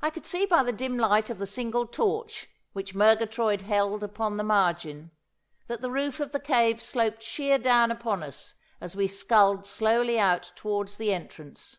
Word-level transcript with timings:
I 0.00 0.10
could 0.10 0.26
see 0.26 0.46
by 0.46 0.62
the 0.62 0.70
dim 0.70 0.96
light 0.96 1.28
of 1.28 1.38
the 1.38 1.46
single 1.48 1.88
torch 1.88 2.46
which 2.72 2.94
Murgatroyd 2.94 3.62
held 3.62 4.04
upon 4.04 4.36
the 4.36 4.44
margin, 4.44 5.10
that 5.66 5.80
the 5.80 5.90
roof 5.90 6.20
of 6.20 6.30
the 6.30 6.38
cave 6.38 6.80
sloped 6.80 7.24
sheer 7.24 7.58
down 7.58 7.90
upon 7.90 8.22
us 8.22 8.54
as 8.80 8.94
we 8.94 9.08
sculled 9.08 9.66
slowly 9.66 10.20
out 10.20 10.52
towards 10.54 10.98
the 10.98 11.12
entrance. 11.12 11.78